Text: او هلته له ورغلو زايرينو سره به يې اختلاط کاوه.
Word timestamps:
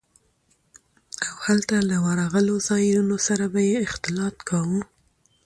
او 1.25 1.33
هلته 1.47 1.75
له 1.89 1.97
ورغلو 2.05 2.55
زايرينو 2.67 3.17
سره 3.27 3.45
به 3.53 3.59
يې 3.69 3.77
اختلاط 3.87 4.35
کاوه. 4.49 4.81